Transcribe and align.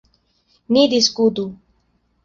Ni 0.71 0.87
diskutu. 0.95 1.47